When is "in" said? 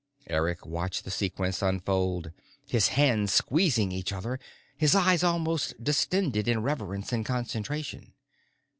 6.47-6.63